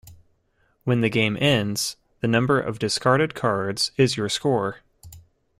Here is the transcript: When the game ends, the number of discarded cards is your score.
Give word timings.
When 0.83 1.01
the 1.01 1.11
game 1.11 1.37
ends, 1.39 1.95
the 2.21 2.27
number 2.27 2.59
of 2.59 2.79
discarded 2.79 3.35
cards 3.35 3.91
is 3.97 4.17
your 4.17 4.29
score. 4.29 4.77